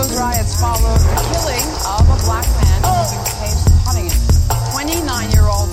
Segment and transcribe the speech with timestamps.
[0.00, 4.08] Those riots followed the killing of a black man who was engaged in hunting.
[4.74, 5.70] 29-year-old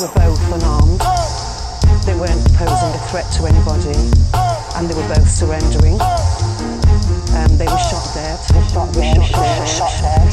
[0.00, 1.00] were both unarmed.
[2.08, 3.92] They weren't posing a threat to anybody,
[4.76, 6.00] and they were both surrendering.
[7.36, 8.40] Um, they were shot dead.
[8.72, 9.20] Shot dead.
[9.20, 9.68] Shot, dead.
[9.68, 10.24] shot dead.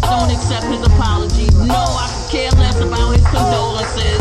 [0.00, 1.52] Don't accept his apology.
[1.60, 4.20] No, I could care less about his condolences.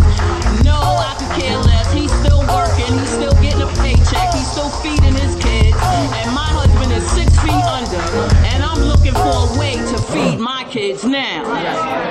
[0.68, 1.88] No, I could care less.
[1.94, 3.00] He's still working.
[3.00, 4.34] He's still getting a paycheck.
[4.36, 5.78] He's still feeding his kids.
[6.20, 8.04] And my husband is six feet under.
[8.52, 12.05] And I'm looking for a way to feed my kids now.